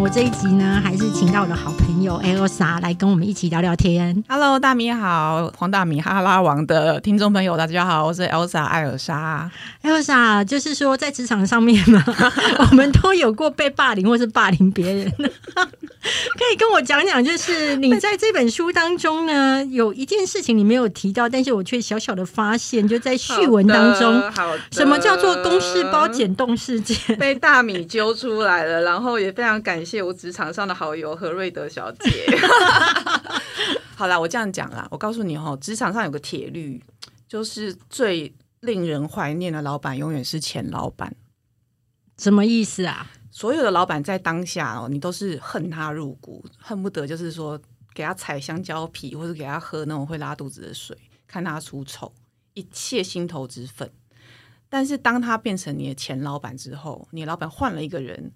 [0.00, 4.22] 我这一集呢，还是请到我的好朋友 Elsa 来跟我们一起聊聊天。
[4.28, 9.50] Hello，大米好，黄大米哈拉王的听众朋友，大家好，我是 Elsa 艾尔莎。
[9.82, 12.04] Elsa 就是说，在职场上面嘛，
[12.70, 15.12] 我们都有过被霸凌或是霸凌别人。
[15.20, 24.22] 可以跟我讲讲，就是你在这本书当中呢，有一件事情你没有提到，但是我却小小的发现，就在序文当中，
[24.70, 26.96] 什么叫做公事包减动事件？
[27.18, 32.26] 被大米揪出来了，然后也非常感谢我职场上的好友何瑞德小姐。
[33.96, 36.84] 好啦，我这样讲啦，我告诉你哦，职场上有个铁律，
[37.26, 41.16] 就是最令人怀念的老板永远是前老板。
[42.18, 43.10] 什么意思啊？
[43.30, 47.60] 所有的老板在当下哦，你都是恨他入骨，恨不得就是说
[47.94, 52.12] 给他踩香蕉皮，或者给他喝那种会拉肚子的水，看他出丑，
[52.54, 53.90] 一切心头之愤。
[54.68, 58.30] 但是当他变成你的前老板之后，你老板换了一个人，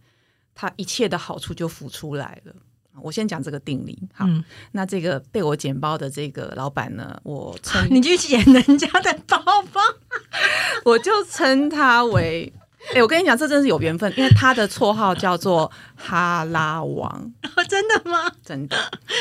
[0.54, 2.54] 他一切的好处就浮出来了。
[3.00, 9.38] 我先讲这个定理，好，嗯那这个被我剪包的这个老板呢，我称 你去捡人家的包
[9.72, 9.80] 包，
[10.84, 12.52] 我就称他为，
[12.94, 17.32] 哎、我跟你讲，这真是有缘分，因为他的绰号叫做哈拉王，
[17.66, 18.30] 真的吗？
[18.44, 18.76] 真的，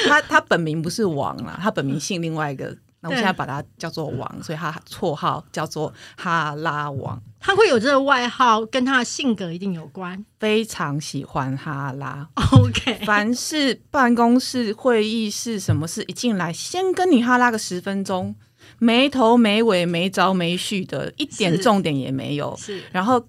[0.05, 10.23] 他他本名不是王啦，他本名姓另外一个，那我现在把他叫做王，所以他绰号叫做哈拉王，他会有这个外号，跟他的性格一定有关。
[10.39, 12.29] 非常喜欢哈拉。
[12.35, 18.35] OK，凡是办公室、会议室，什么事一进来，先跟你哈拉个十分钟，
[18.77, 22.55] 没头没尾、没着没续的，一点重点也没有。
[22.55, 23.27] 是然后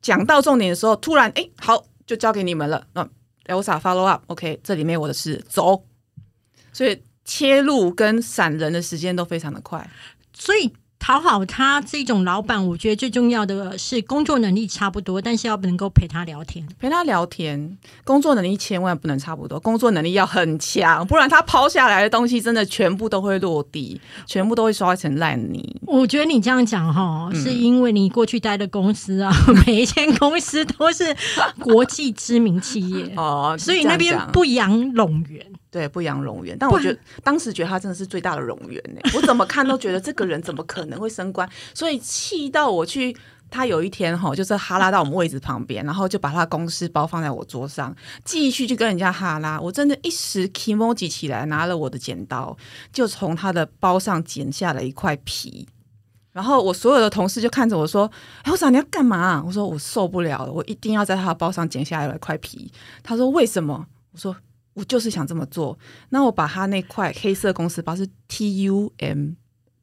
[0.00, 2.84] 讲到重点的时候，突然哎，好，就交给你们了。
[2.94, 3.08] 那
[3.46, 5.84] Elsa follow up，OK，、这里面我的事，走。
[6.72, 9.88] 所以切入跟闪人的时间都非常的快。
[10.32, 16.64] 所以讨好他这种老板，我觉得最重要的是工作能力差不多，但是要能够陪他聊天。
[16.78, 25.80] 陪他聊天，工作能力千万不能差不多，工作能力要很强，不然他抛下来的东西真的全部都会落地，全部都会刷成烂泥。
[25.88, 29.32] 我觉得你这样讲哈，嗯是因为你过去待的公司啊，
[29.66, 31.16] 每一间公司都是
[31.58, 35.44] 国际知名企业，哦，所以那边不养拢源。
[35.72, 39.00] 对不养龙源，但我觉得当时觉得他真的是最大的龙源呢。
[39.16, 43.16] 我怎么看都觉得这个人怎么可能会升官，所以气到我去。
[43.54, 47.94] 他有一天哈，就是哈拉到我们位置旁边，然后就把他公司包放在我桌上，
[48.24, 49.60] 继续去跟人家哈拉。
[49.60, 52.56] 我真的一时 k i m i 起来，拿了我的剪刀，
[52.94, 55.68] 就从他的包上剪下了一块皮。
[56.32, 58.10] 然后我所有的同事就看着我说
[58.44, 62.72] ：“哎，我说你要干嘛、我说：“我受不了了，我一定要在他的包上剪下来一块皮。”
[63.04, 64.34] 他说：“为什么？”我说
[64.74, 65.78] ：“我就是想这么做。”
[66.10, 69.30] 那我把他那块黑色公司包是 T U M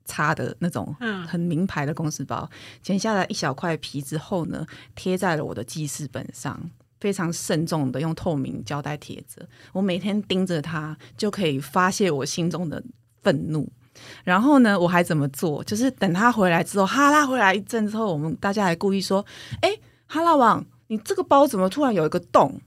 [0.05, 2.49] 叉的那种嗯很名牌的公司包，
[2.81, 6.69] 剪下来一小块皮之后呢，贴在了我的记事本上。
[6.99, 12.83] 非常慎重的用透明胶带贴着，我每天盯着它，就可以发泄我心中的
[13.21, 13.71] 愤怒。
[14.25, 15.63] 然后呢，我还怎么做？
[15.63, 19.25] 就是等他回来之后，哈拉回来一阵之后，我们大家还故意说
[19.63, 19.69] ：“哎，
[20.07, 22.59] 哈拉王，你这个包怎么突然有一个洞？”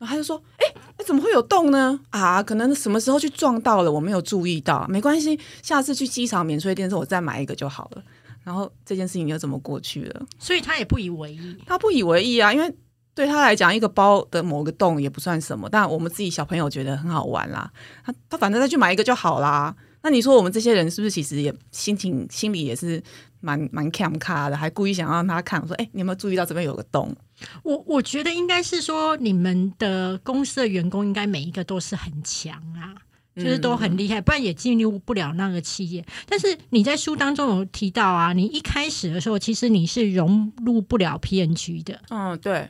[0.00, 0.66] 然后他就说：“哎，
[0.96, 2.00] 那怎么会有洞呢？
[2.08, 4.86] 啊，可能什么时候去撞到了，我没有注意到。
[4.88, 8.02] 没关系，下次去机场免税店的时候我再买一个就好了。”
[8.42, 10.26] 然后这件事情就这么过去了。
[10.38, 11.56] 所以他也不以为意。
[11.66, 12.74] 他不以为意啊，因为
[13.14, 17.70] 对他来讲，一个包的某个洞也不算什么，但我们自己小朋友觉得很好玩啦。
[18.02, 19.76] 他他反正再去买一个就好啦。
[20.02, 23.00] 那你说我们这些人是不是其实也心情心里也是
[23.40, 27.14] 蛮蛮 cam 卡的，还故意想让他看，我说：“哎、你有没有注意到这边有个洞
[27.62, 32.94] 我我觉得应该是说，你们的公司的员工应该每一个都是很强啊，
[33.36, 36.04] 就是都很厉害，不然也进入不了那个企业。
[36.26, 42.68] 但是你在书当中有提到啊，你一开始的时候，其实你是融入不了 PNG 的。？”嗯，对，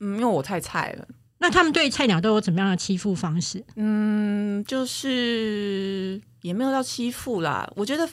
[0.00, 1.06] 嗯，因为我太菜了。
[1.38, 3.64] 那他们对菜鸟都有怎么样的欺负方式？
[3.74, 7.68] 嗯，就是也没有到欺负啦。
[7.74, 8.08] 我觉得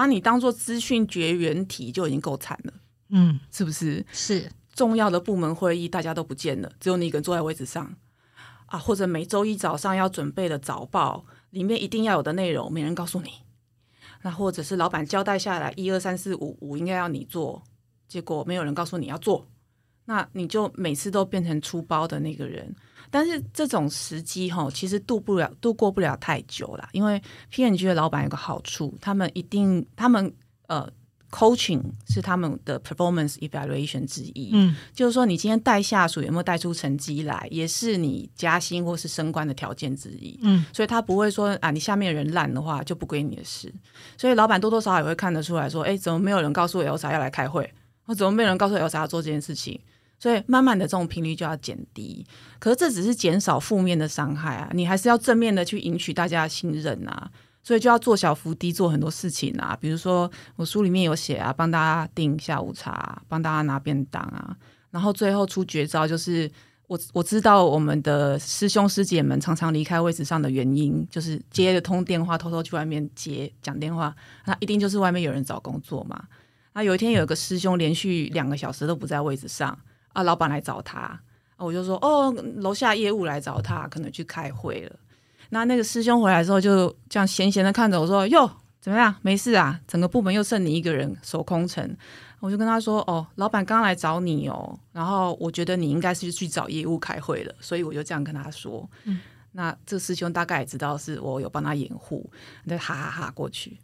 [0.00, 2.72] 把你当做资讯绝缘体就已经够惨了，
[3.10, 4.02] 嗯，是不是？
[4.10, 7.94] 是重要的部门会议大家都不见了，只有你一个人坐在位置上
[8.64, 13.28] 啊，或者每周一早上要准备的早报里面一定要有的内容，没人告诉你。
[14.22, 17.62] 那或者是老板交代下来一二三四五五应该要你做，
[18.08, 19.46] 结果没有人告诉你要做，
[20.06, 22.74] 那你就每次都变成出包的那个人。
[23.10, 27.20] 但是这种时机哈，其实度不了、度过不了太久啦，因为
[27.50, 30.32] P N G 的老板有个好处，他们一定他们
[30.68, 30.88] 呃
[31.30, 40.38] coaching 是他们的 performance evaluation 之一，嗯，就是说你今天带下属有没有带出成绩来，也是你加薪或是升官的条件之一。
[40.42, 43.72] 嗯，所以他不会说啊，你下面人烂的话就不归你的事。
[44.16, 47.72] 所以老板多多少少也会看得出来说，哎，怎么没有人告诉 Elsa 要来开会？
[48.06, 49.80] 或怎么没有人告诉 Elsa 要做这件事情？
[50.20, 52.24] 所以慢慢的这种频率就要减低。
[52.60, 57.28] 可是这只是减少负面的伤害啊，你还是要正面的去赢取大家的信任啊。
[57.62, 64.56] 所以就要做小伏低，做很多事情啊，比如说我书里面有写啊，帮大家订下午茶，帮大家拿便当啊，
[64.90, 66.48] 然后最后出绝招就是。
[66.90, 74.12] 我我知道我们的师兄师姐们常常离开位置上的原因，就是接了通电话，偷偷去外面接讲电话，
[74.44, 76.20] 那一定就是外面有人找工作嘛。
[76.72, 79.78] 那有一天有一个师兄连续两个小时都不在位置上，
[80.12, 81.20] 啊，老板来找他，
[81.56, 84.96] 我就说哦，楼下业务来找他，可能去开会了。
[85.50, 88.48] 那那个师兄回来之后，就这样闲闲的看着我说，哟，
[88.80, 89.14] 怎么样？
[89.22, 91.96] 没事啊，整个部门又剩你一个人守空城。
[92.38, 98.88] 我就跟他说：“哦，老板刚来找你哦，然后我觉得你应该是去找业务开会了，所以我就这样跟他说。
[99.04, 99.20] 嗯
[99.52, 102.30] 那这师兄大概也知道是我有帮他掩护，
[102.64, 103.76] 那哈哈哈过去。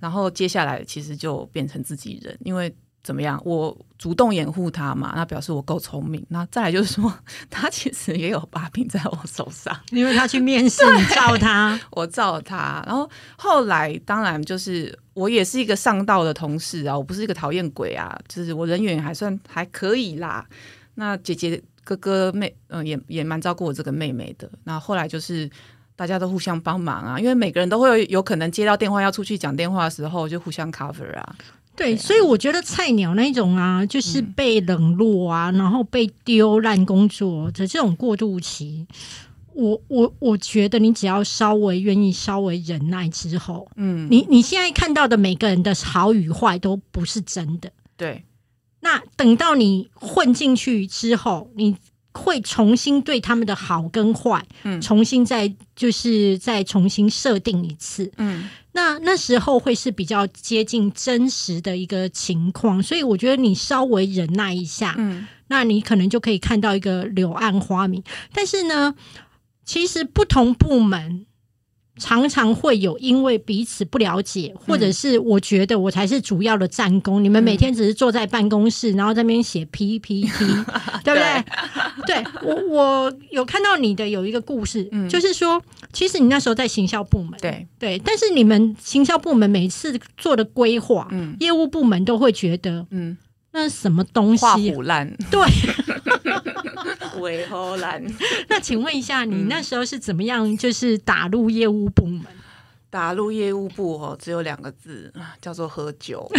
[0.00, 3.40] 然后接下来其实就变成自己人，因为。”怎么样？
[3.44, 6.24] 我主动掩护他嘛，那表示我够聪明。
[6.28, 7.12] 那再来就是说，
[7.48, 12.82] 他其实也有把柄在我手上，因为他去面试，你照他， 我照他。
[12.86, 20.46] 然后后来当然就是我也是一个上道的同事啊，我不是一个讨厌鬼啊，就是我人缘还算还可以啦。
[20.96, 24.50] 那姐姐、哥哥、妹，嗯，也也蛮照顾我这个妹妹的。
[24.64, 25.48] 那后来就是
[25.96, 31.36] 大家都互相帮忙啊，因为每个人都会有可能接到电话要出去讲电话的时候，就互相 cover 啊。
[31.80, 38.86] 对，所以我觉得菜鸟那种啊，就是被冷落啊，然后被丢烂工作的这种过渡期，
[39.54, 48.24] 我我我觉得你只要稍微愿意稍微忍耐之后，嗯，你你现在看到的每个人的好与坏都不是真的，对。
[48.80, 51.74] 那等到你混进去之后，你。
[52.12, 68.02] 会重新对他们的好跟坏，嗯，重新再就是再重新设定一次，嗯，那那时候会是比较接近真实的一个情况，所以我觉得你稍微忍耐一下，嗯，那你可能就可以看到一个柳暗花明。
[68.32, 68.94] 但是呢，
[69.64, 71.26] 其实不同部门。
[71.96, 80.22] 常常会有因为彼此不了解，或者是我觉得我才是主要的战功，你们每天只是坐在办公室，然后在那边写 PPT，
[81.04, 81.44] 对不对？
[82.06, 82.24] 对。
[82.42, 87.66] 我我有看到你的有一个故事，就是说，其实你那时候在行销部门，对。
[87.78, 93.16] 对，但是你们行销部门每次做的规划，嗯，业务部门都会觉得，嗯，
[93.52, 94.42] 那什么东西？
[94.42, 95.40] 画虎烂，对。
[97.18, 98.04] 为何烂？
[98.48, 100.44] 那请问一下，你那时候是怎么样？
[100.56, 102.24] 就是打入业务部门？
[102.88, 106.28] 打入业务部哦，只有两个字，叫做喝酒。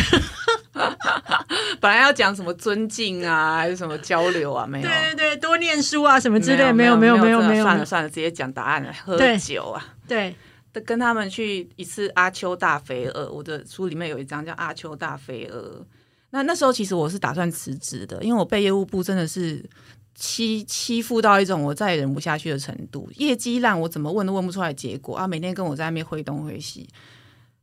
[1.79, 4.65] 本来要讲什么尊敬啊，还是什么交流啊？
[4.67, 4.87] 没有。
[4.87, 7.63] 对对对，多念书啊，什么之类，没有没有没有没有。
[7.63, 8.93] 算了算了，直接讲答案了。
[9.05, 10.35] 喝酒啊，对，
[10.85, 13.31] 跟他们去一次阿丘大肥鹅。
[13.31, 15.85] 我的书里面有一章叫阿丘大肥鹅。
[16.31, 19.63] 那那时候其实我是打算辞职的，因为我被业务部真的是。
[20.21, 25.27] 欺欺负到一种我再也忍不下去的程度，业绩烂，我怎么问都问不出来结果啊！
[25.27, 26.87] 每天跟我在那边挥东挥西。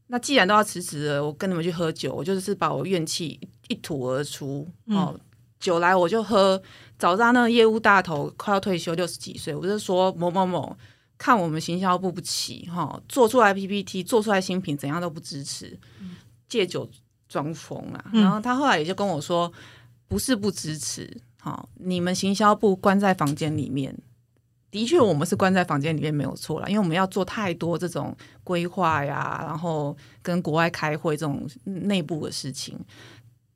[0.09, 3.39] 那既然都要辞职了，我跟你们去喝酒，我就是把我怨气
[3.69, 4.67] 一吐而出。
[4.87, 5.15] 哦，
[5.61, 6.61] 酒来我就喝。
[6.99, 10.77] 早上那个业务大头快要退休，六十几岁，我就说某某某，
[11.17, 15.79] 看我们行销部不起哈，做出来 PPT，做出来新品，怎样都不支持，
[16.49, 16.91] 借酒
[17.29, 18.05] 装疯啊！
[18.13, 19.53] 然后他后来也就跟我说，
[20.09, 21.09] 不是不支持。
[21.41, 23.97] 好，你们行销部关在房间里面，
[24.71, 32.77] 的确，我们是关在房间里面没有错了，因为我们要做太多这种规划呀，然后跟国外开会这种内部的事情，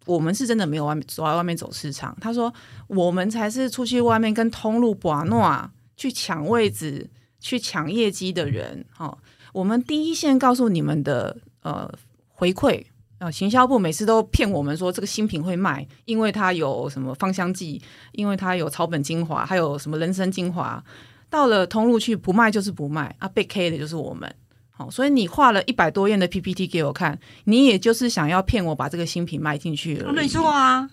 [0.06, 2.16] 我们是真的没有外面走在外面走市场。
[2.20, 2.52] 他说，
[2.86, 7.10] 我们才是出去外面跟通路把诺去抢位置、
[7.40, 8.86] 去抢业绩的人。
[8.92, 9.18] 哈，
[9.52, 11.92] 我们第一线告诉你们的呃
[12.28, 12.84] 回馈。
[13.22, 20.82] 啊，行销部每次都骗我们说这个新品会卖，因为它有什么芳香剂，因为它有草本精华，还有什么人参精华。
[21.30, 24.34] 到了通路去不卖就是不卖啊，被 K 的就是我们。
[24.70, 30.12] 好，所以你画了一百多页的 PPT 给我看，你也就是想要骗我把这个新品卖进去了。
[30.12, 30.90] 没错啊，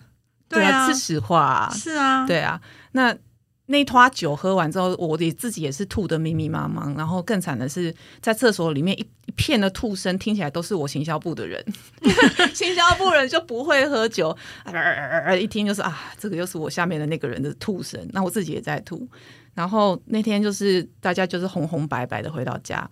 [0.48, 1.68] 对啊，是实话。
[1.74, 2.60] 是啊，对啊，
[2.92, 3.16] 那。
[3.70, 6.96] 那坨酒喝完之后，我的自己也是吐的迷迷茫茫。
[6.96, 11.64] 然后更惨的是，在厕所里面一一片的吐声，听起来都是我行销部的人。
[12.52, 14.36] 行销部人就不会喝酒，
[15.40, 18.04] 一听就是啊，这个又是我下面的那个人的吐声。
[18.12, 19.08] 那我自己也在吐。
[19.54, 22.88] 然后那天就是大家就是红红白白的回到家。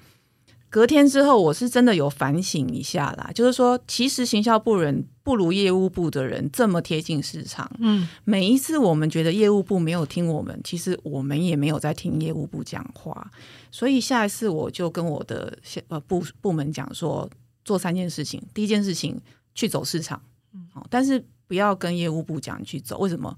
[0.71, 7.71] 隔天之后，我是真的有反省一下啦，就是说，其实行销部人不如业务部的人这么贴近市场。
[7.79, 13.31] 嗯，每一次我们觉得业务部没有听我们，其实我们也没有在听业务部讲话。
[13.71, 15.57] 所以下一次我就跟我的
[15.89, 17.29] 呃部部门讲说，
[17.65, 18.43] 做三件事情。
[18.53, 19.21] 第一件事情
[19.55, 20.21] 去走市场，
[20.53, 23.37] 嗯，但是不要跟业务部讲去走，为什么？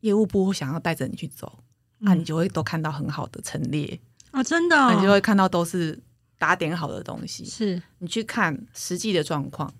[0.00, 1.60] 业务部想要带着你去走，
[1.98, 4.00] 那你就会都看到很好的陈列
[4.32, 5.96] 啊，真的，你就会看到都是
[6.42, 7.44] 打点好的东西。
[7.44, 7.80] 是。
[7.98, 9.72] 你去看实际的状况，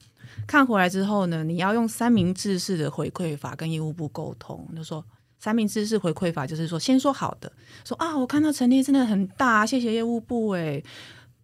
[0.47, 5.05] 看回来之后呢，你要用三明治式的回馈法跟业务部沟通，就说
[5.41, 7.53] 三明治式回馈法就是说，先说好的，
[7.85, 10.81] 说啊，我看到陈列真的很大，谢谢业务部哎，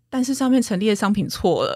[0.08, 1.74] 但是上面陈列的商品错了。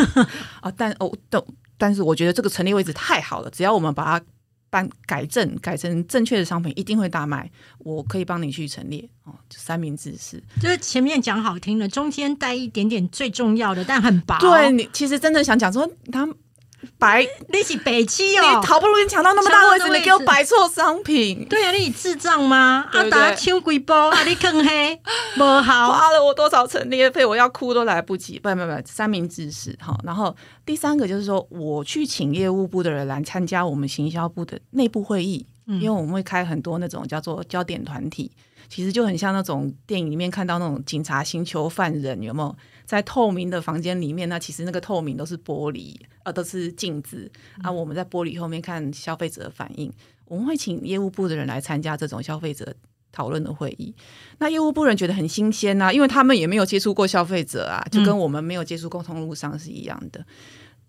[0.60, 1.42] 啊，但哦，但
[1.78, 4.26] 但是我觉得这个陈列位置太好了，只要我们把它。
[4.74, 14.36] 办改正改成正确的商品一定会大卖，我可以帮你去陈列哦，三明治是，就是前面讲好听的，中间带一点点最重要的，但很薄。
[14.40, 16.28] 对你其实真的想讲说他。
[16.98, 21.46] 白，你是北七哦，你好不容易抢到那么大的位置，你给我摆错商品。
[21.48, 22.86] 对啊，你智障吗？
[22.92, 25.00] 啊，打抢几包，啊， 你更黑，
[25.36, 28.38] 不好，花了我多少陈列费，我要哭都来不及。
[28.38, 29.96] 不不不，三明治是哈。
[30.04, 38.30] 然后第三个就是说，我去请业务部的人来参加我们行销部的内部会议，因为我们会开很多那种叫做焦点团体。
[38.66, 44.26] 其实就很像那种电影里面看到那种警察星球犯人，有没有在透明的房间里面？
[44.26, 45.94] 那其实那个透明都是玻璃，
[46.24, 47.30] 呃，都是镜子
[47.62, 47.70] 啊。
[47.70, 49.92] 我们在玻璃后面看消费者的反应。
[50.26, 52.74] 我们会请业务部的人来参加这种消费者
[53.12, 53.94] 讨论的会议。
[54.38, 60.24] 那业务部人觉得很新鲜呐，因为他们也没有接触过消费者啊，就跟我们没有接触沟通路上是一样的。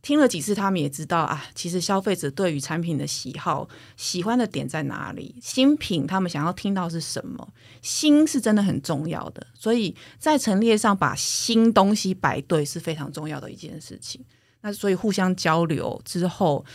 [0.02, 7.48] 听了几次，他们也知道啊，其实消费者对于产品的喜好、喜欢的点在哪里，新品他们想要听到是什么，
[7.82, 9.46] 新是真的很重要的。
[9.54, 14.24] 所以在陈列上把新东西摆对是非常重要的一件事情。
[14.66, 16.66] 那所以互相交流之后，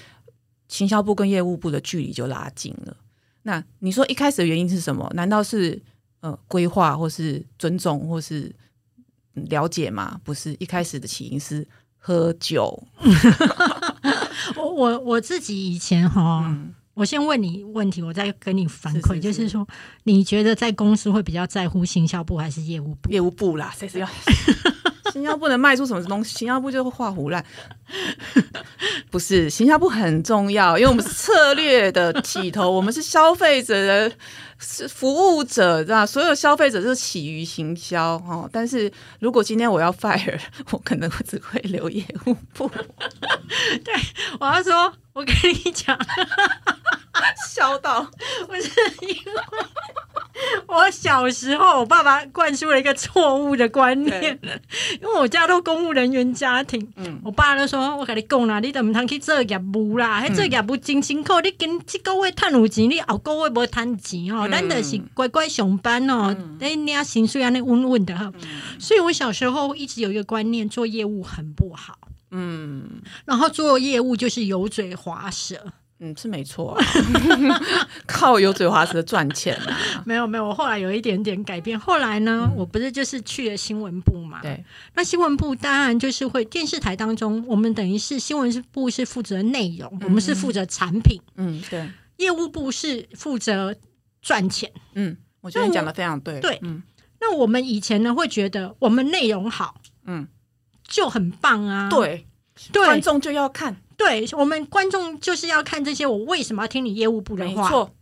[0.68, 2.97] 行销部跟业务部的距离就拉近了。
[3.42, 5.11] 那你说一开始的原因是什么？
[5.14, 5.82] 难道是
[6.20, 8.54] 呃规划，或是尊重，或是
[9.35, 10.20] 了解吗？
[10.23, 11.66] 不是，一开始的起因是。
[12.02, 12.82] 喝酒，
[14.56, 16.50] 我我我自己以前哈，
[16.94, 19.68] 我先问你问题，我再跟你反馈，就是说，
[20.04, 23.11] 你觉得在公司会比较在乎行销部还是业务部？
[23.11, 24.09] 业务部啦，谁是要
[25.12, 26.37] 行销部能卖出什么东西？
[26.38, 27.45] 行销部就会画胡烂，
[29.11, 34.12] 不是行销部很重要，因为我们是策略的起头，我们是消费者的。
[34.62, 36.05] 是服务者，对吧？
[36.05, 38.47] 所有消费者是起于行销哦。
[38.52, 40.38] 但是如果今天我要 fire，
[40.71, 42.71] 我可能只会留业务部。
[43.83, 43.95] 对，
[44.38, 45.99] 我要说，我跟你讲，
[47.49, 48.11] 笑到。
[48.47, 48.71] 不是
[49.02, 49.17] 因为。
[50.67, 54.38] 我小时候，我爸爸灌输了一个错误的观念，
[55.00, 56.90] 因为我家都公务人员家庭，
[57.23, 68.33] 我爸就说：“我跟你讲啦，你都唔通去做业务啦，做业务真辛苦，你今这个月赚有钱，你后个月无赚钱哦，咱就是乖乖上班哦，哎，你要薪水安尼稳稳的哈。”
[68.79, 71.99] 所以，我小时候一直有一个观念，做业务很不好，
[72.31, 75.73] 嗯，然后做业务就是油嘴滑舌。
[76.02, 76.75] 嗯，是没错，
[78.07, 80.02] 靠油嘴滑舌赚钱啊！
[80.07, 81.78] 没有没有，我后来有一点点改变。
[81.78, 84.40] 后来呢，我不是就是去了新闻部嘛？
[84.40, 84.64] 对。
[84.95, 91.21] 那新闻部当然就是会电视台当中，我们等于是新闻部是负责内容，我们是负责产品。
[91.37, 91.87] 嗯，对。
[92.16, 93.76] 业务部是负责
[94.23, 94.73] 赚钱。
[94.95, 96.40] 嗯，我觉得你讲的非常对。
[96.40, 96.83] 对，嗯。
[97.21, 99.75] 那我们以前呢，会觉得我们内容好，
[100.07, 100.26] 嗯，
[100.88, 101.90] 就很棒啊。
[101.90, 102.26] 对，
[102.73, 103.76] 观众就要看。
[104.00, 107.62] 对我们观众就是要看这些，我为什么要听你业务部的话？
[107.64, 107.95] 没错，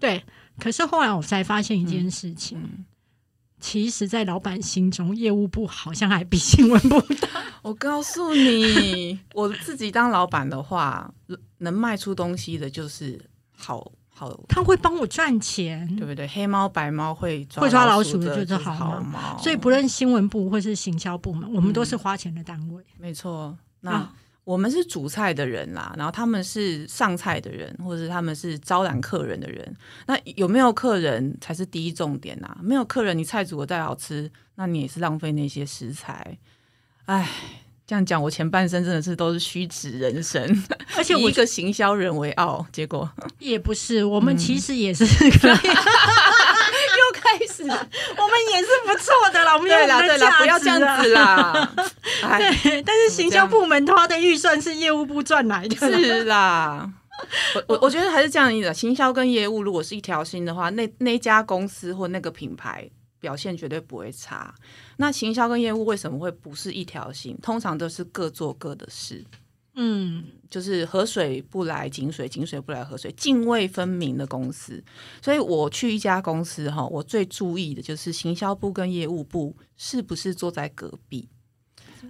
[0.00, 0.24] 对。
[0.58, 2.86] 可是后来我才发现一件事情，
[3.60, 7.28] 其实，在老板心中，业务部好像还比新闻部大。
[7.60, 11.12] 我告诉你， 我自己当老板的话，
[11.58, 13.20] 能卖出东西的就是
[13.54, 16.26] 好好，他会帮我赚钱，对不对？
[16.28, 19.36] 黑猫白猫会会抓老鼠的就是好猫。
[19.38, 22.82] 所以，不论新闻部或是行销部门，我们都是花钱的单位。
[22.98, 24.10] 没错，那。
[24.44, 29.76] 我们是煮菜的人啦，然后他们是上菜的人，或者他们是招揽客人的人。
[30.06, 32.58] 那有没有客人才是第一重点啊？
[32.60, 36.36] 没有客人，你菜煮的再好吃，那你也是浪费那些食材。
[37.04, 37.28] 哎，
[37.86, 40.42] 这样讲，我前半生真的是都是虚指人生，
[40.96, 43.08] 而且以一个行销人为傲，结果
[43.38, 45.04] 也不是，我们其实也是
[45.38, 45.58] 可以。
[47.38, 49.56] 开始，我们也是不错的啦。
[49.56, 51.72] 我们有啦，对啦，不要这样子啦。
[52.38, 55.76] 对，但是行销部门花的预算是业务部赚来的。
[55.76, 56.90] 是啦，
[57.54, 58.74] 我我我觉得还是这样子。
[58.74, 64.54] 行销跟业务如果是一条心的话，那那家公司或那个品牌表现绝对不会差。
[64.98, 67.36] 那行销跟业务为什么会不是一条心？
[67.42, 69.24] 通常都是各做各的事。
[69.74, 74.82] 嗯，就是河水不来井水，井水不来河水，泾渭分明的公司。
[75.22, 81.28] 所以我去一家公司哈，我最注意的就是行销部跟业务部是不是坐在隔壁。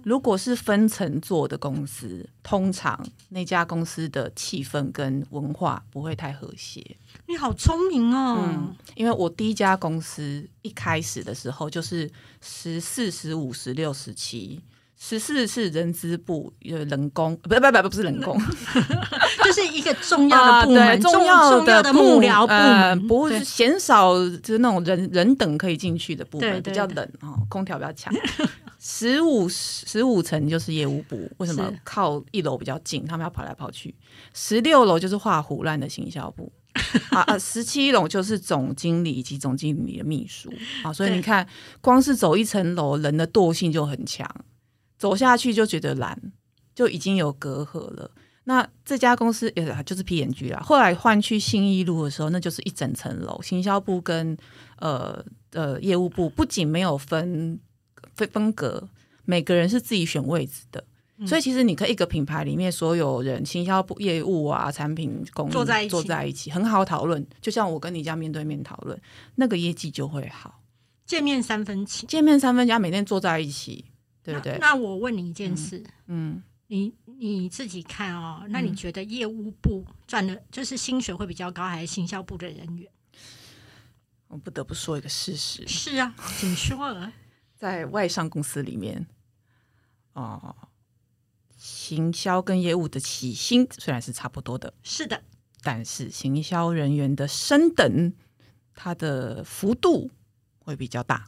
[0.03, 6.97] 如果是分层做的公司，通常那家公司的气氛跟文化不会太和谐。
[7.27, 8.39] 你好聪明哦！
[8.43, 12.09] 嗯，因为我第一家公司一开始的时候就是
[12.41, 14.59] 十四、十五、十六、十七，
[15.05, 18.39] 十四是人资部，有人工，不不不不是人工，
[19.43, 28.13] 就是一个重要的部门，重要的幕僚部门，不是嫌少，就是那种人人等可以进去的部门，比较冷哦，空调比较强。
[28.79, 33.05] 十五十五层就是业务部，为什么靠一楼比较近？
[33.05, 33.93] 他们要跑来跑去。
[34.33, 36.49] 十六楼就是画胡乱的行销部。
[37.09, 37.37] 啊啊！
[37.37, 41.45] 十七楼就是总经理以及总经理的秘书啊，所以你看，
[41.81, 44.27] 光是走一层楼，人的惰性就很强，
[45.03, 46.17] 走下去就觉得懒，
[46.73, 48.09] 就已经有隔阂了。
[48.45, 54.37] 那这家公司也就是 P N G 啦，后来换去信义路的时候，那就是一整层楼，行销部跟
[54.79, 57.59] 呃呃业务部不仅没有分
[58.15, 58.87] 分分隔，
[59.25, 60.81] 每个人是自己选位置的。
[61.27, 67.27] 所以其实你可以一个品牌里面所有人，行销部业务啊，产品供应坐在坐在一起，很好讨论。
[67.41, 68.97] 就像我跟你这样面对面讨论，
[69.35, 70.61] 那个业绩就会好。
[71.05, 73.83] 见面三分情，见面三分情，每天坐在一起，
[74.23, 74.57] 对不对？
[74.59, 82.89] 那我问你一件事，嗯，你你自己看哦，那你觉得业务部赚的，就是薪水会比较高，还是行销部的人员？
[84.27, 87.11] 我不得不说一个事实，是啊，请说。
[87.55, 89.05] 在外商公司里面，
[90.13, 90.55] 哦。
[91.55, 95.23] 行销跟业务的起薪虽然是差不多的，是的，
[95.61, 98.13] 但是行销人员的升等，
[98.75, 100.11] 它的幅度
[100.59, 101.25] 会比较大。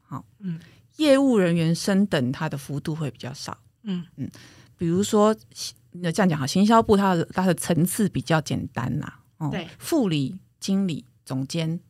[0.00, 0.58] 好，嗯，
[0.96, 3.58] 业务人员升等，它的幅度会比较少。
[3.82, 4.30] 嗯嗯，
[4.76, 5.34] 比如说，
[5.92, 9.20] 那这样讲哈，行销部它的它的层次比较简单啦。
[9.38, 11.80] 哦，对，副理、经理、总监，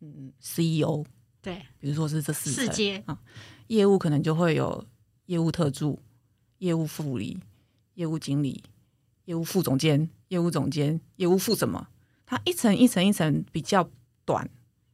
[0.00, 1.04] 嗯，CEO，
[1.42, 3.18] 对，比如说是这四四阶啊，
[3.66, 4.86] 业务可能就会有
[5.26, 6.00] 业务特助。
[6.58, 7.38] 业务副理、
[7.94, 8.64] 业务经理、
[9.26, 11.86] 业务副总监、业务总监、业务副什么？
[12.26, 13.88] 它一层一层一层比较
[14.24, 14.50] 短，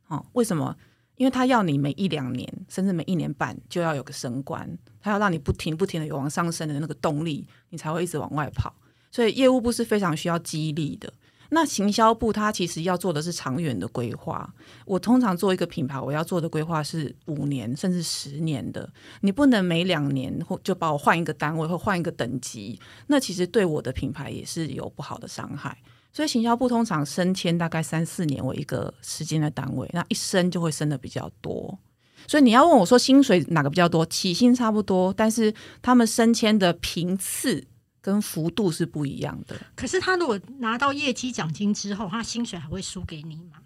[0.08, 0.76] 哦，为什么？
[1.16, 8.74] 因为他要你每一两年，甚至每一年半就要有个升官，他要让你不停不停的有往上升的那个动力，你才会一直往外跑。
[9.10, 11.12] 所以业务部是非常需要激励的。
[11.50, 14.52] 那行销部它其实要做的是长远的规划。
[14.84, 18.90] 我通常做一个品牌，我要做的规划是五年甚至十年的。
[19.20, 25.78] 你不能每两年或就把我换一个单位或换一个等级，那其实对我的品牌也是有不好的伤害。
[26.14, 31.78] 所以行销部通常升迁大概三四年为一个时间的单位，那一升就会升的比较多。
[32.26, 34.06] 所以你要问我说薪水哪个比较多？
[34.06, 37.66] 起薪差不多，但是他们升迁的频次。
[38.04, 39.58] 跟幅度是不一样的。
[39.74, 43.56] 可是他如果拿到业绩奖金之后，他薪水还会输给你吗？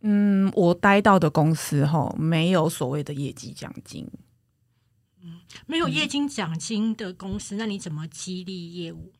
[0.00, 4.10] 嗯，我待到的公司哈，没有所谓的业绩奖金。
[5.22, 5.38] 嗯，
[5.68, 9.12] 没有业绩奖金的公司，那你怎么激励业务？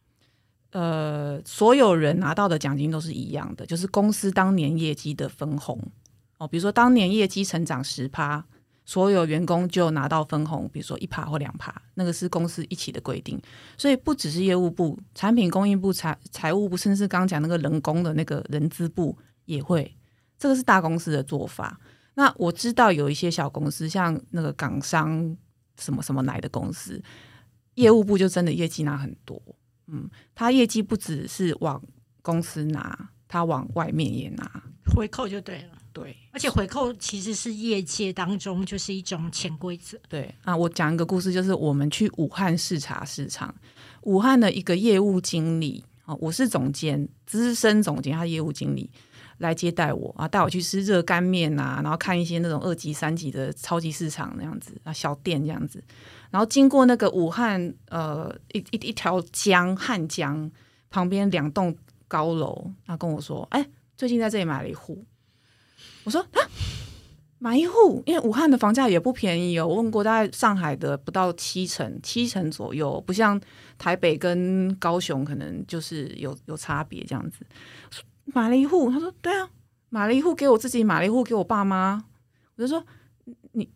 [0.73, 5.81] 呃，所有人拿到的奖金都是一样的，就是公司当年业绩的分红
[6.39, 6.47] 哦。
[6.49, 8.45] 比如说当年业绩成长十趴。
[8.87, 13.41] 所有员工就拿到分红，比如说一趴或两趴，那个是公司一起的规定。
[13.79, 19.97] 所以不只是业务部、产品供应部、财财务部，甚至刚讲那个人工的那个人资部也会。
[20.37, 21.79] 这个是大公司的做法。
[22.15, 25.37] 那我知道有一些小公司，像那个港商
[25.79, 27.01] 什么什么来的公司，
[27.75, 29.41] 业务部就真的业绩拿很多。
[29.91, 31.83] 嗯，他业绩不只是往
[32.23, 34.63] 公司拿，他往外面也拿，
[34.95, 35.79] 回扣就对了。
[35.93, 39.99] 对，而且回扣其实是业界当中就是一种潜规则。
[40.09, 43.53] 对啊，我讲一个故事，就是我们去武汉视察市场，
[44.03, 48.89] 武汉的一个业务经理啊，我是总监，资深总监，他业务经理
[49.39, 55.83] 来接待我啊，带我去吃热干面啊，然后看一些那种二级、三级的超级市场那样子啊，小店这样子，
[56.31, 60.51] 然后经过那个武汉呃一一一条江汉江
[60.89, 61.77] 旁边两栋
[62.09, 65.05] 高楼，他跟我说，哎，最近在这里买了一户。
[66.05, 66.41] 我说啊，
[67.39, 69.67] 买一户，因为武汉的房价也不便宜哦。
[69.67, 73.41] 我问过，大概上海的不到七成，七成左右，不像
[73.79, 77.45] 台北跟高雄，可能就是有有差别这样子。
[78.25, 79.49] 买了一户，他说对啊，
[79.89, 82.05] 买了一户给我自己，买了一户给我爸妈。
[82.57, 82.85] 我就说
[83.53, 83.69] 你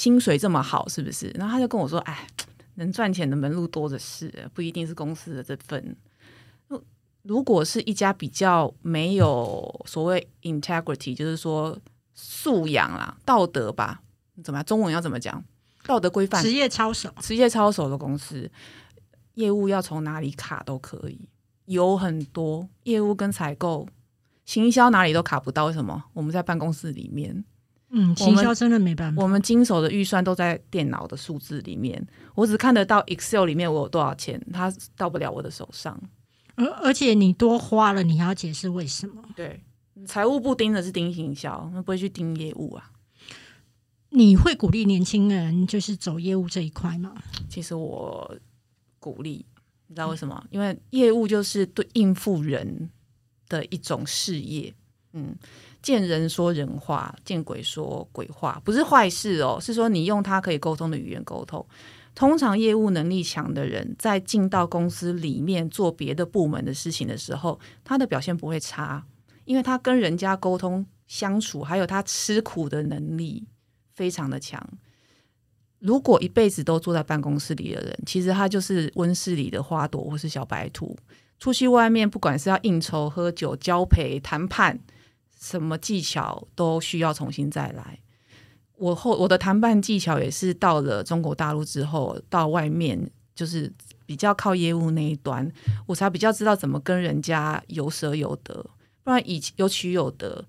[0.00, 1.28] 薪水这么好，是不是？
[1.34, 2.26] 然后他就跟我说，哎，
[2.76, 5.94] 能赚钱的门路多的是，不一定是公司的这份。
[7.20, 11.78] 如果是一家比较没有所谓 integrity，就是说
[12.14, 14.00] 素养啦、道德吧，
[14.42, 14.64] 怎么样？
[14.64, 15.44] 中文要怎么讲？
[15.84, 18.50] 道德规范、职业操守、职业操守的公司，
[19.34, 21.28] 业务要从哪里卡都可以，
[21.66, 23.86] 有很多业务跟采购、
[24.46, 25.66] 行销哪里都卡不到。
[25.66, 26.04] 为什么？
[26.14, 27.44] 我们在办公室里面，
[27.92, 29.22] 嗯，行销真的没办法。
[29.22, 36.00] 我们经手的预算都在电脑的数字里面，我只看得到 Excel 里面我有多少钱，它到不了我的手上。
[36.54, 39.22] 而而且你多花了，你还要解释为什么？
[39.34, 39.60] 对，
[40.06, 42.90] 财务部盯的是盯行销，那不会去盯业务啊。
[44.10, 47.14] 你会鼓励年轻人就是走业务这一块吗？
[47.48, 48.36] 其实我
[48.98, 49.44] 鼓励，
[49.86, 50.44] 你知道为什么？
[50.50, 52.90] 因为业务就是对应付人
[53.48, 54.72] 的一种事业。
[55.12, 55.34] 嗯，
[55.82, 59.58] 见人说人话，见鬼说鬼话，不是坏事哦。
[59.60, 61.64] 是说你用他可以沟通的语言沟通。
[62.14, 69.04] 通常业务能力强的人，在进到公司里面做别的部门的事情的时候，他的表现不会差，
[69.44, 73.46] 因为他跟人家沟通相处，还有他吃苦的能力。
[73.92, 74.66] 非常的强。
[75.78, 80.96] 如果一辈子都坐在办公室里的人，其实他就是温室里的花朵或是小白兔。
[81.38, 84.78] 出去外面，不管是要应酬、喝酒、交陪、谈判，
[85.40, 87.98] 什么技巧都需要重新再来。
[88.76, 93.72] 我后我的谈判技巧也是到了中国大陆之后，到外面就是
[94.06, 95.50] 比较靠业务那一端，
[95.86, 98.64] 我才比较知道怎么跟人家有舍有得，
[99.02, 100.44] 不然以有取有得。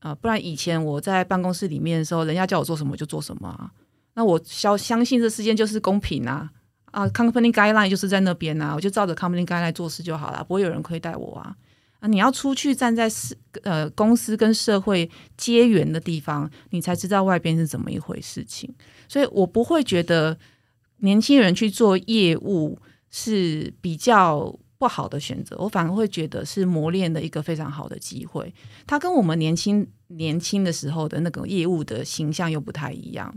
[0.00, 3.72] 啊，不然以前我在办公室里面的时候，人家叫我做什么就做什么啊。
[4.12, 6.46] 那我相相信这世间就是公平啊
[6.90, 11.56] 啊，company guideline 就是在那边啊，我就照着 company guideline 做事就好了，不会有人亏待我啊。
[12.04, 18.74] 啊，你要出去站在社呃公司跟社会接缘的地方，你才知道外边是怎么一回事情。
[19.08, 20.36] 所以我不会觉得
[20.98, 22.78] 年轻人去做业务
[23.10, 24.54] 是比较。
[24.76, 28.52] 不好的选择，我反而会觉得是磨练的一个非常好的机会。
[28.86, 33.34] 他跟我们年轻年轻的时候的那个业务的形象又不太一样。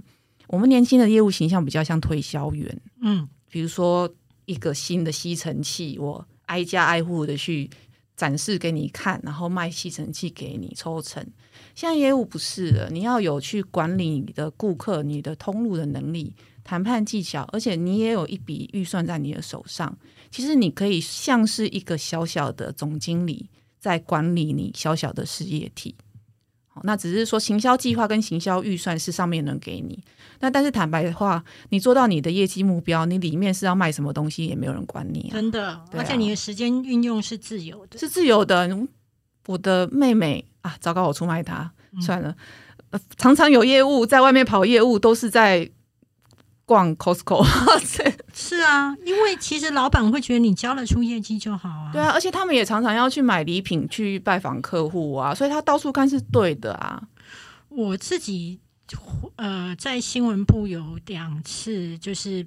[0.47, 4.13] 我们年轻的业务形象比较像推销员，嗯，比如说
[4.45, 7.69] 一个新的吸尘器，我挨家挨户的去
[8.17, 11.25] 展示给你看，然后卖吸尘器给你抽成。
[11.75, 19.95] 现在业务不是了，你要有去管理你的顾客、你的通路的能力、谈判技巧，而且你也有一笔预算在你的手上。
[20.31, 23.47] 其实你可以像是一个小小的总经理，
[23.79, 25.95] 在管理你小小的事业体。
[26.77, 29.99] 好，那只是说行销计划跟行销预算是上面能给你。
[30.39, 35.29] 那但是坦白的话，你做到你的业绩目标，你里面是要卖什么东西，也没有人管你。
[35.31, 38.69] 真的，而且你的时间运用是自由的，是自由的。
[39.47, 42.35] 我的妹妹啊，糟糕，我出卖她算了。
[43.17, 45.69] 常常有业务在外面跑业务，都是在。
[46.67, 47.41] 逛 Costco，
[48.35, 51.89] 是啊，因为其实老板会觉得你交了出业绩就好啊。
[51.93, 57.01] 对啊，而且他们也常常要去买礼品，去拜访客户啊，所以他到处看是对的啊。
[57.69, 58.59] 我自己
[59.37, 62.45] 呃，在新闻部有两次，就是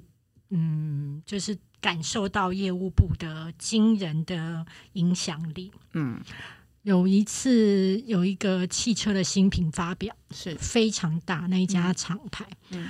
[0.51, 5.71] 嗯，就是感受到业务部的惊人的影响力。
[5.93, 6.21] 嗯，
[6.83, 12.45] 有一次有一个汽车的新品发表，是非常大那一家厂牌。
[12.69, 12.87] 嗯。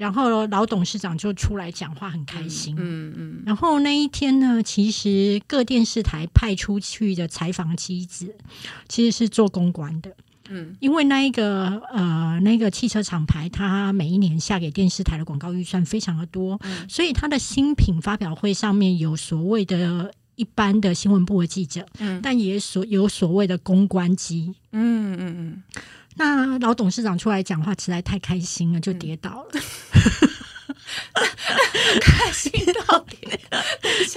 [0.00, 2.74] 然后老董事长就出来讲话，很开心。
[2.78, 3.42] 嗯嗯。
[3.44, 8.34] 然后那一天呢，其实各电视台派出去的采访机子，
[8.88, 10.16] 其实是做公关的。
[10.48, 10.74] 嗯。
[10.80, 16.58] 因为那一个呃，那个汽车厂牌，它每一年下给电视台的广告预算非常的多，
[16.88, 24.54] 所以它的新品发表会上面有所谓的一般的新闻部的记者，嗯，但也所有所谓的公关机。
[24.72, 25.62] 嗯嗯嗯。
[26.20, 29.60] 那老董事长出来讲话实在太开心了，就跌倒了。
[32.02, 32.52] 开心
[32.86, 33.18] 到跌，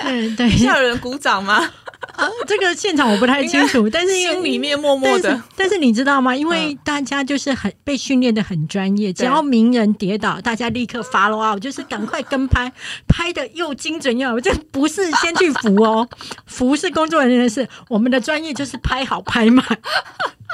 [0.02, 1.72] 对对，有人鼓掌吗？
[2.46, 5.42] 这个现场我不太清楚，但是心里面默默的。
[5.56, 6.36] 但是你知道吗？
[6.36, 12.70] 因为大家就是很被训练的很专业，只要名人跌倒，大家立刻 follow up，就是赶快跟拍，
[13.08, 14.40] 拍的又精准又好。
[14.42, 16.08] 这不是先去扶哦，
[16.46, 19.66] 扶是工作人员的事，我们的专业就是拍好拍满。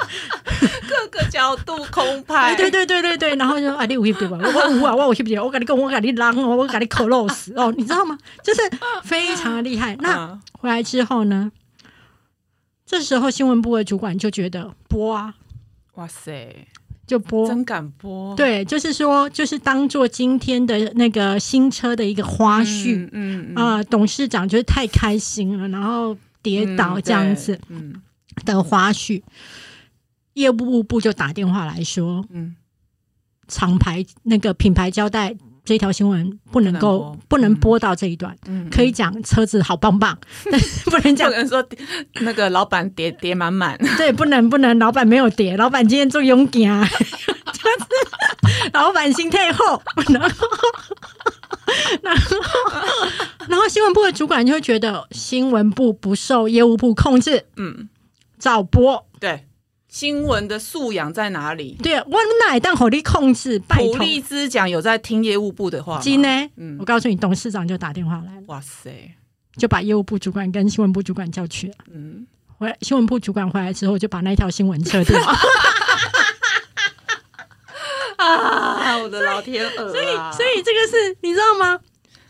[0.88, 4.38] 各个角度空拍，对 对对对对，然后就啊，你有对吧？
[4.42, 8.18] 我无啊，我我去不我跟你讲，我跟你浪哦，我跟你口 漏死哦，你知道吗？
[8.42, 8.60] 就是
[9.04, 9.96] 非常的厉害。
[10.00, 11.50] 那回来之后呢？
[12.86, 15.32] 这时候新闻部的主管就觉得播啊，
[15.94, 16.66] 哇塞，
[17.06, 18.34] 就播，真敢播。
[18.34, 23.08] 对，就是说，就是当做今天的那个新车的一个花絮。
[23.12, 27.94] 嗯啊，董事长就是太开心了，然后跌倒这样子，嗯
[28.44, 29.22] 的花絮。
[30.40, 32.56] 业务部就打电话来说，嗯，
[33.48, 37.78] 厂牌那个品牌交代这条新闻不能够不能播。
[37.78, 40.18] 到这一段，嗯，可以讲车子好棒棒，
[40.50, 41.64] 但不能讲不能说
[42.20, 50.36] 那个老板叠叠满满， 对，不能不能，老板没有叠，老板今天做勇敢，就是老板心太厚，然后
[52.02, 53.08] 然后
[53.48, 57.88] 然后新闻部的主管就会觉得新闻部不受业务部控制，嗯，
[58.38, 59.46] 照播，对。
[59.90, 61.76] 新闻的素养在哪里？
[61.82, 63.58] 对啊，我哪当火力控制？
[63.58, 66.00] 拜普托，利兹奖有在听业务部的话吗？
[66.00, 66.28] 今呢？
[66.56, 69.10] 嗯我告诉你，董事长就打电话来了，哇塞，
[69.56, 71.74] 就把业务部主管跟新闻部主管叫去了。
[71.92, 72.24] 嗯，
[72.56, 75.20] 回来，新闻部主管回来之后，就把那条新闻撤掉。
[78.16, 79.90] 啊，我的老天鹅、啊！
[79.90, 81.80] 所以，所以这个是你知道吗？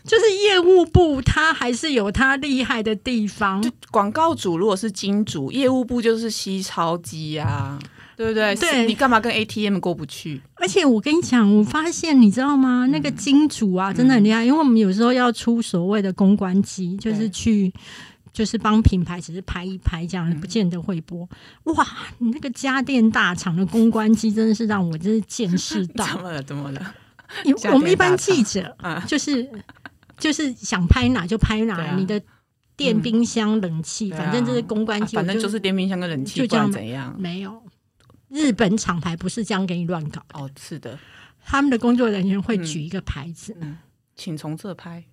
[0.03, 3.63] 就是业务部，它还是有它厉害的地方。
[3.91, 7.77] 广告主如果是金主，业务部就是吸钞机呀，
[8.15, 8.55] 对不对？
[8.55, 10.41] 对你干嘛跟 ATM 过不去？
[10.55, 12.87] 而且我跟你讲，我发现你知道吗？
[12.87, 17.71] 那个金主啊，真的很厉害，因为我们有时候要出所谓的公关机，就是去。
[18.33, 21.27] 就是帮品牌只是拍一拍这样，不见得会播。
[21.65, 21.85] 哇，
[22.19, 26.05] 你那个家电大厂的公关机真的是让我真是见识 到。
[26.07, 26.41] 怎么了？
[26.43, 26.95] 怎么了？
[27.73, 29.43] 我们一般记者啊就是
[30.21, 32.21] 就是想拍哪就拍哪，啊你的
[32.77, 37.13] 电冰箱、冷气，反正这是公关机，反正就是电冰箱跟冷气，就这样怎样？
[37.19, 37.61] 没有。
[38.29, 40.97] 日本厂牌不是这样给你乱搞，哦，是的，
[41.43, 43.77] 他们的工作人员会举一个牌子，嗯，
[44.15, 45.03] 请从这拍。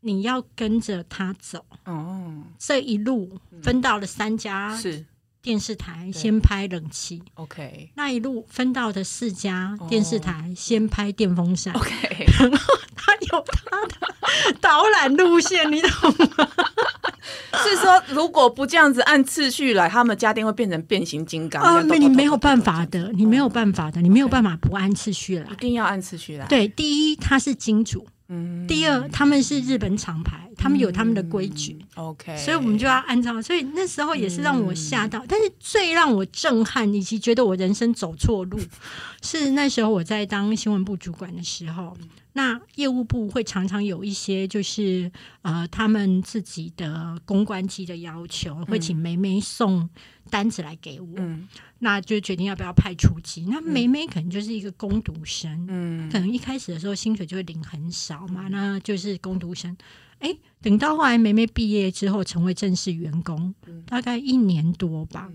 [0.00, 1.66] 你要跟着他走。
[1.84, 5.04] 哦，这一路分到了三家是
[5.40, 11.72] 电视台，先拍冷气；OK 那一路分到的四家哦电视台，先拍电风扇。
[11.74, 11.92] OK，
[12.38, 15.90] 然后他有他的导览路线，你懂
[16.36, 16.48] 吗？
[17.64, 21.62] 是说如果不这样子按次序来，他们家电会变成变形金刚。
[21.62, 25.56] 啊，这样你没有办法的，你没有办法的，你没有办法不按次序来一。
[25.56, 31.78] 定要按次序来。，对，第一他是金主，嗯第二他们是日本厂牌，他们有他们的规矩。
[31.94, 35.24] OK，所以我们就要按照，所以那时候也是让我吓嗯到。
[35.26, 38.58] 但是最让我震撼以及觉得我人生走错路，
[39.22, 45.10] 是那时候我在当新闻部主管的时候，嗯那业务部会常常有一些就是
[45.42, 49.88] 呃他们自己的公关机的要求，会请梅梅送
[50.30, 51.48] 单子来给我，嗯
[51.80, 53.44] 那就决定要不要派出机。
[53.48, 59.76] 那梅梅可能就是一个攻读生，嗯可能一开始的时候薪水就会领很少嘛，那就是攻读生。
[60.18, 65.30] 哎，等到后来梅梅毕业之后成为正式员工，嗯大概一年多吧。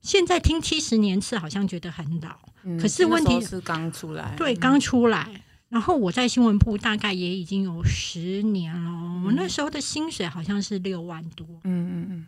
[0.00, 5.42] 现在听七十年次好像觉得很老，嗯可是问题是刚出来，对，刚出来。
[5.68, 12.26] 然后我在新闻部大概也已经有十年了，我那时候的薪水好像是六万多，嗯嗯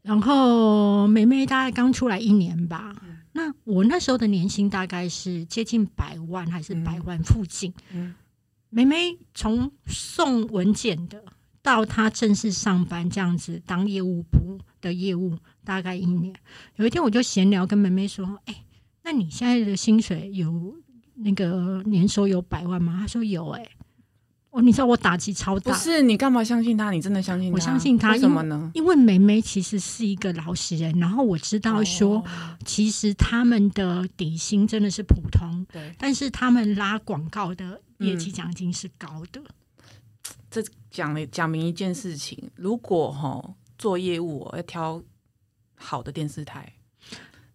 [0.00, 2.94] 然后梅梅大概刚出来一年吧。
[3.32, 7.74] 那我那时候的年薪大概是接近百万，还是百万附近。
[7.92, 8.14] 嗯
[8.74, 11.22] 梅梅从送文件的
[11.62, 16.34] 到她正式上班这样子当业务部的业务，大概一年。
[16.74, 18.64] 有一天我就闲聊跟梅梅说：“哎、
[19.04, 20.74] 那你现在的薪水有
[21.14, 23.64] 那个年收有百万吗？”她说有、哎，
[24.50, 26.90] 哦，你知道我打击超大不大，是你干嘛相信他？
[26.90, 27.54] 你真的相信他？
[27.54, 28.72] 我相信他为什么呢？
[28.74, 32.24] 因为梅梅其实是一个老实人，然后我知道说，哦
[32.64, 39.42] 其实他们的底薪真的是普通，对，但是他们拉广告的业绩奖金是高的。
[40.50, 45.02] 这讲了讲明一件事情：如果哈做业务哦要挑
[45.74, 46.72] 好的电视台，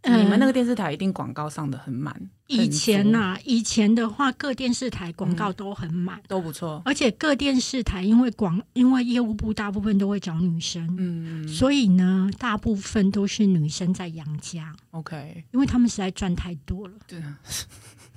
[0.02, 0.18] 呃。
[0.18, 2.30] 你们那个电视台一定广告上的很满。
[2.48, 6.82] 以前呐、呐、以前的话，各电视台广告都很满，都不错。
[6.84, 11.48] 而且各电视台因为广，因为业务部大部分都会找女生，嗯。
[11.48, 16.96] 所以呢，大部分都是女生在养家，，OK，因为他们实在赚太多了。
[17.08, 17.24] 对，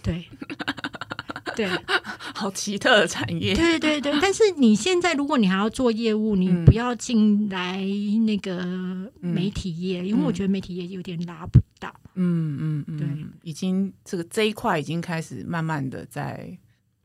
[0.03, 0.29] 对，
[1.57, 1.69] 对，
[2.35, 3.55] 好奇特的产业。
[3.55, 4.13] 对对对。
[4.21, 7.81] 但是你现在，如果你还要做业务，你嗯不要进来
[8.27, 8.65] 那个
[9.21, 11.93] 媒体业，因为我觉得媒体业有点拉不到。
[12.15, 13.09] 嗯嗯嗯，对，
[13.43, 16.57] 已经这个这一块已经开始慢慢的在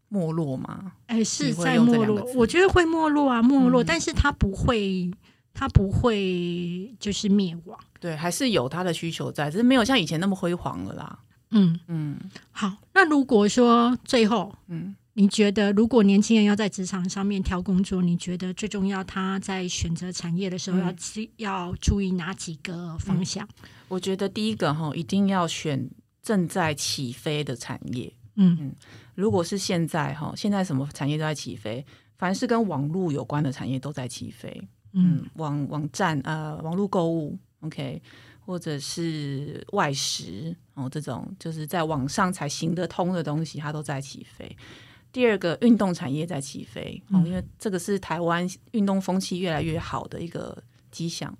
[0.09, 0.91] 没落吗。
[1.07, 5.09] 哎，是在没落我觉得会没落啊，没落，嗯但是它不会，
[5.53, 7.79] 它不会就是灭亡。
[7.99, 11.19] 对，还是有它的需求在，只是没有像以前那么辉煌了啦。
[11.51, 12.17] 嗯，嗯。
[12.51, 20.81] 好，那如果说最后嗯，你觉得，如果年轻人要在职场上面挑工作，你觉得最重要，他在选择产业的时候嗯。
[20.81, 23.47] 要记、要注意哪几个方向？
[23.87, 25.89] 我觉得第一个哈，一定要选
[26.21, 28.11] 正在起飞的产业。
[28.35, 28.73] 嗯。
[29.15, 31.83] 如果是现在哈，现在什么产业都在起飞，
[32.17, 34.61] 凡是跟网络有关的产业都在起飞。
[34.93, 35.21] 嗯。
[35.21, 38.01] 嗯，网网站呃，网络购物，OK，
[38.47, 44.55] 或者是外食哦，这种就是在网上才行得通的东西，它都在起飞。
[45.11, 51.37] 第二个，运动产业在起飞哦，因为这个是台湾运动风气越来越好的一个迹象。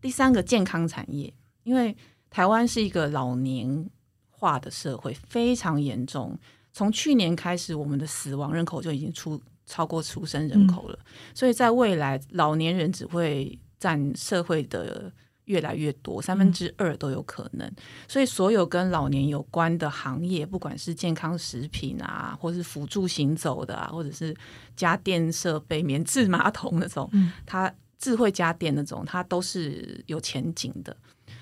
[0.00, 1.96] 第三个，健康产业，因为
[2.30, 3.90] 台湾是一个老年
[4.30, 6.38] 化的社会，非常严重。
[6.72, 10.98] 从去年开始，我们的死亡人口就已经出超过出生人口了，
[11.34, 15.12] 所以在未来，老年人只会占社会的
[15.48, 17.70] 越来越多，三分之二都有可能。
[18.06, 24.34] 所以，所有跟老年有关的行业，不管是健康食品啊，或是辅助行走的啊，或者是
[24.76, 27.10] 家电设备、免治马桶那种，
[27.44, 30.96] 它智慧家电那种，它都是有前景的。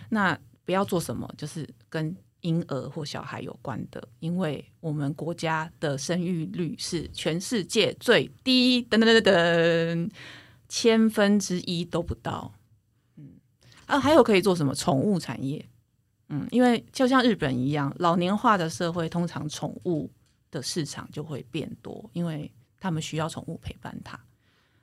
[0.09, 10.11] 那不要做什么，就是跟婴儿或小孩有关的，因为我们国家的生育率是全世界最低，等等等等，
[10.69, 12.53] 千分之一都不到。
[13.87, 15.65] 啊，还有可以做什么宠物产业？
[16.29, 20.11] 嗯，因为就像日本一样，老年化的社会，通常宠物
[20.51, 24.19] 的市场就会变多，因为他们需要宠物陪伴它。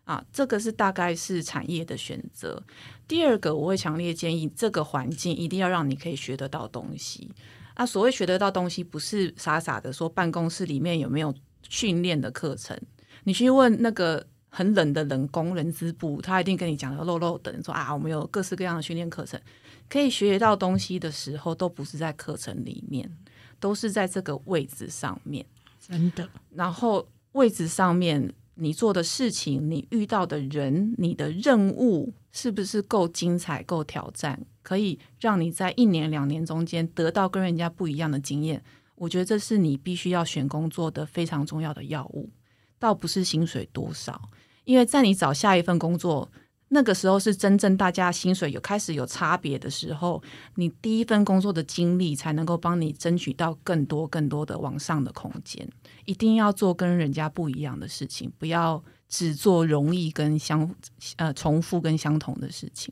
[0.06, 2.62] 啊，这个是大概是产业的选择。
[3.08, 7.30] 第二个，我会强烈建议这个环境一定要让你可以学得到东西。
[7.74, 11.34] 啊，所谓学得到东西，不是傻傻的说办公室里面有没有
[11.68, 12.80] 训练的课程，
[13.26, 14.28] 你去问那个。
[14.56, 19.42] 很冷的冷工人资部，他一定跟你讲的漏漏等，说啊，我们有各式各样的训练课程，
[19.90, 23.12] 可以学到东西的时候，都不是在课程里面，
[23.60, 25.44] 都是在这个位置上面，
[25.80, 26.30] 真的。
[26.52, 38.64] 然后位置上面，你做的事情，你遇到的人，你的任务是不是够精彩、够挑战，可以让你在一年、两年中间得到跟人家不一样的经验？
[38.94, 42.30] 我觉得这是你必须要选工作的非常重要的要务，
[42.78, 44.30] 倒不是薪水多少。
[44.66, 46.32] 因为在你找下一份工作
[46.70, 50.22] 那个时候，是真正大家薪水有开始有差别的时候，
[50.56, 55.68] 你第一份工作的经历才能够帮你争取到更多更多的往上的空间。
[56.06, 60.74] 一定要做跟人家不一样的事情，不要只做容易跟相
[61.18, 62.92] 呃重复跟相同的事情。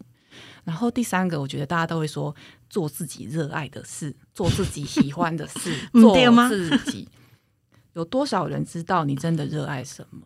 [0.64, 2.34] 然后第三个，我觉得大家都会说
[2.70, 6.16] 做自己热爱的事，做自己喜欢的事， 做
[6.48, 7.08] 自己。
[7.94, 10.22] 有多少人知道你真的热爱什么？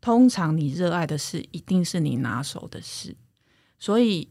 [0.00, 3.16] 通常你热爱的事，一定是你拿手的事。
[3.78, 4.28] 所以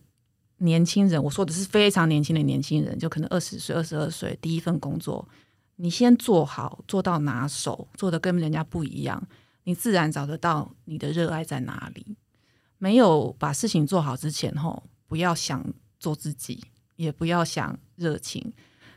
[0.57, 5.27] 年轻人，我说的是非常年轻的年轻人，就可能二十岁、二十二岁，第一份工作，
[5.75, 9.27] 你先做好，做到拿手，做的跟人家不一样，
[9.65, 12.15] 你自然找得到你的热爱在哪里。
[12.77, 15.65] 没有把事情做好之前，吼，不要想
[15.99, 16.63] 做自己，
[16.95, 18.53] 也不要想热情，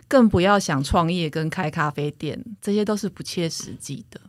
[0.07, 4.21] 更不要想创业跟开咖啡店，这些都是不切实际的。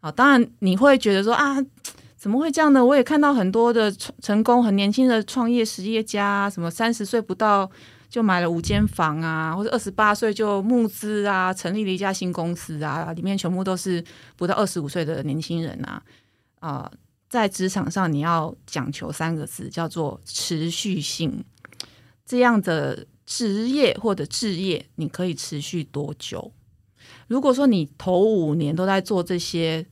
[0.00, 1.56] 啊，当然你会觉得说啊，
[2.16, 2.84] 怎么会这样呢？
[2.84, 3.90] 我也看到很多的
[4.22, 7.70] 成功、很年轻的创业实业家，什么三十岁不到
[8.08, 14.02] 就买了五间房啊，或者二十八岁就募资啊，成立了一家新公司啊，里面全部都是
[14.36, 16.02] 不到二十五岁的年轻人啊。
[16.60, 16.90] 啊，
[17.28, 21.44] 在职场上你要讲求三个字，叫做持续性。
[22.24, 26.52] 这样的职业或者置业，你可以持续多久？
[27.28, 29.86] 如果说你头五年都在做这些，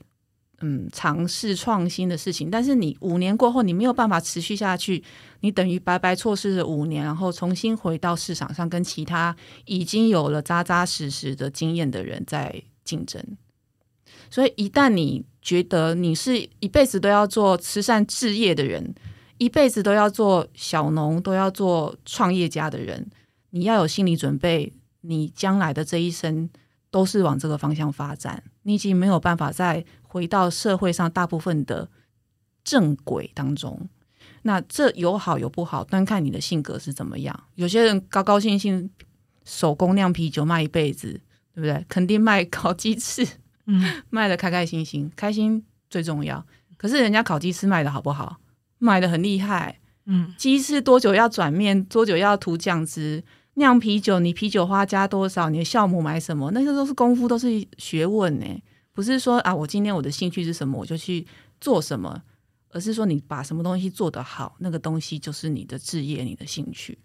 [0.62, 5.05] 嗯，尝试创新的事情，但是你五年过后你没有办法持续下去，
[5.40, 13.22] 你等于白白错失了五年，然后重新回到市场上跟其他已经有了扎扎实实的经验的人在竞争。
[14.31, 18.94] 所以一旦你觉得你是一辈子都要做慈善置业的人，
[19.37, 23.07] 一辈子都要做小农，都要做创业家的人，
[23.51, 24.72] 你要有心理准备，
[25.03, 26.49] 你将来的这一生。
[26.90, 31.88] 都是往这个方向发展，你已经没有办法再回到社会上大部分的
[32.64, 33.88] 正轨当中。
[34.42, 37.44] 那这有好有不好，端看你的性格是怎么样。
[37.57, 38.88] 有些人高高兴兴
[39.44, 41.20] 手工酿啤酒卖一辈子，
[41.55, 41.85] 对不对？
[41.88, 43.27] 肯定卖烤鸡翅，
[43.66, 46.46] 嗯， 卖的开开心心，开心最重要。
[46.77, 48.37] 可是人家烤鸡翅卖的好不好？
[48.79, 51.83] 卖的很厉害，嗯，鸡翅多久要转面？
[51.85, 53.25] 多久要涂酱汁？
[53.56, 55.50] 酿啤酒，你啤酒花加多少？
[55.50, 56.50] 你的酵母买什么？
[56.52, 58.46] 那些都是功夫，都是学问呢。
[58.92, 61.26] 不是说啊，我今天我的兴趣是什么，我就去
[61.60, 62.22] 做什么，
[62.70, 66.98] 而是说你把什么东西做得好，那个东西就是你的职业，你的兴趣。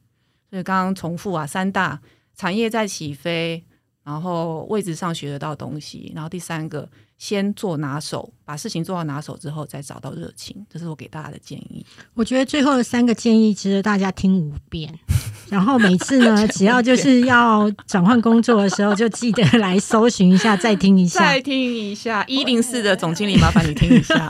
[0.50, 2.02] 所以刚刚重复啊，三大
[2.36, 3.66] 产业在起飞。
[4.04, 6.90] 然后位置上学得到东西，然后第三个
[7.22, 11.86] 先做拿手，把事情做到拿手之后，再找到热情，这是我给大家的建议。
[12.16, 14.92] 我觉得最后的三个建议值得大家听五遍，
[15.48, 24.28] 然后每次呢， 只要就是要转换工作的时候，就记得来搜寻一下，再听一下，再听一下一零四的总经理，麻烦你听一下。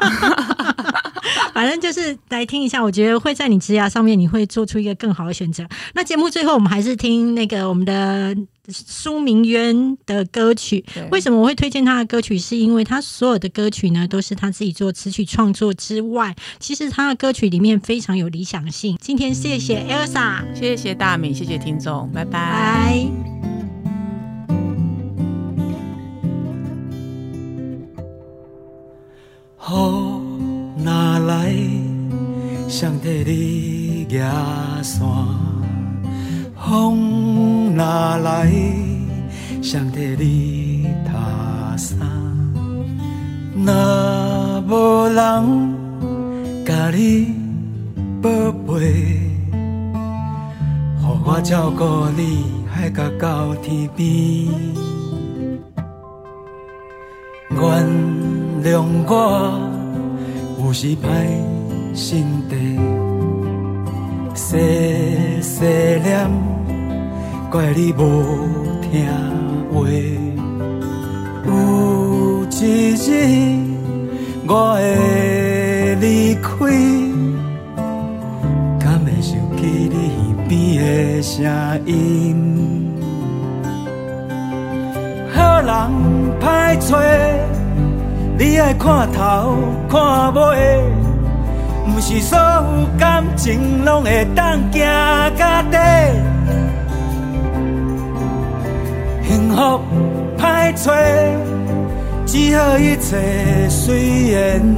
[1.53, 5.65] 反正就是来听一下，我觉得会在你职涯上面，你会做出一个更好的选择。
[5.93, 8.35] 那节目最后，我们还是听那个我们的
[8.69, 10.83] 苏明渊的歌曲。
[11.11, 12.37] 为什么我会推荐他的歌曲？
[12.37, 18.97] 是因为他所有的歌曲呢，都是他自己做词曲创作之外，其实他的歌曲里面非常有理想性。
[19.01, 23.05] 今天谢谢 Elsa，谢谢大米，谢谢听众，拜拜。
[29.57, 30.20] 好。
[30.83, 31.53] 哪来，
[32.67, 34.19] 想替你举
[34.81, 35.07] 伞？
[36.55, 37.83] 风若
[38.17, 38.51] 来，
[39.61, 41.97] 谁替你打伞？
[43.55, 45.15] 若无人
[46.65, 47.35] 甲你
[48.21, 48.29] 宝
[48.67, 48.79] 贝，
[50.99, 51.83] 予我照顾
[52.17, 54.07] 你，海角到天边。
[57.49, 57.59] 原
[58.63, 59.11] 谅我
[60.63, 61.25] 有时歹
[61.95, 62.55] 心地，
[64.35, 64.57] 细
[65.41, 65.65] 细
[66.03, 66.29] 念，
[67.49, 67.99] 怪你无
[68.79, 69.03] 听
[69.73, 69.89] 话。
[71.47, 73.57] 有一日
[74.47, 76.51] 我会离开，
[78.79, 81.43] 敢会想起你边的声
[81.87, 82.93] 音？
[85.33, 85.69] 好人
[86.39, 86.99] 歹找，
[88.43, 89.55] 你爱看头
[89.87, 90.83] 看尾，
[91.85, 94.83] 不是所有感情拢会当行
[95.37, 95.77] 到底。
[99.27, 99.79] 幸福
[100.39, 100.91] 歹找，
[102.25, 103.99] 只好一切随
[104.31, 104.75] 缘，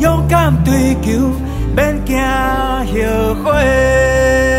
[0.00, 1.32] 勇敢追求，
[1.74, 4.49] 免惊后悔。